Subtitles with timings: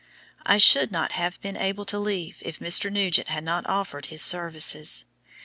[0.47, 2.91] I should not have been able to leave if Mr.
[2.91, 5.05] Nugent had not offered his services.